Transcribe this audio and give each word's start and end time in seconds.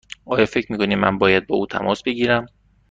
آیا 0.25 0.45
فکر 0.45 0.71
می 0.71 0.77
کنی 0.77 0.95
من 0.95 1.17
باید 1.17 1.47
با 1.47 1.55
او 1.55 1.67
تماس 1.67 2.03
بگیرم؟ 2.03 2.45